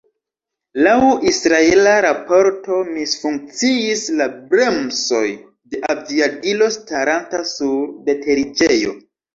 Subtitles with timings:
[0.85, 0.93] Laŭ
[1.31, 5.23] israela raporto misfunkciis la bremsoj
[5.75, 9.03] de aviadilo staranta sur deteriĝejo.